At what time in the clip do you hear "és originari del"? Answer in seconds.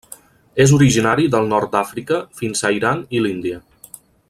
0.63-1.51